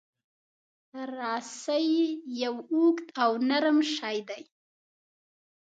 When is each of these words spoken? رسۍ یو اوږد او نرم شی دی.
رسۍ 1.17 1.89
یو 2.43 2.55
اوږد 2.73 3.07
او 3.23 3.31
نرم 3.49 3.79
شی 3.95 4.17
دی. 4.29 4.43